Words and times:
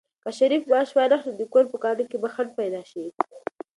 که 0.23 0.29
شریف 0.37 0.63
معاش 0.69 0.89
وانخلي، 0.95 1.31
نو 1.33 1.37
د 1.39 1.43
کور 1.53 1.65
په 1.71 1.77
کارونو 1.83 2.09
کې 2.11 2.17
به 2.21 2.29
خنډ 2.35 2.49
پيدا 2.59 2.81
شي. 2.91 3.05